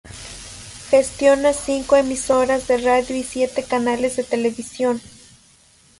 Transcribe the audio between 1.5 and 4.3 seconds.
cinco emisoras de radio y siete canales de